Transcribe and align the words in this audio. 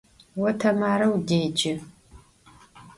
Vo 0.37 0.49
Temare 0.61 1.05
vudêce. 1.11 1.73